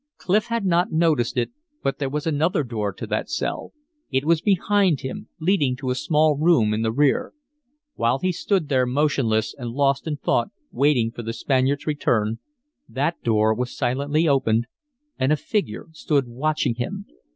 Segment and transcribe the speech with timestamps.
[0.17, 1.51] Clif had not noticed it,
[1.83, 3.71] but there was another door to that cell.
[4.09, 7.33] It was behind him, leading to a small room in the rear.
[7.93, 12.39] While he stood there motionless and lost in thought waiting for the Spaniard's return,
[12.89, 14.65] that door was silently opened,
[15.19, 17.05] and a figure stood watching him.